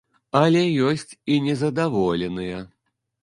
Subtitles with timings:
[0.39, 0.61] Але
[0.91, 2.65] ёсць і незадаволеныя.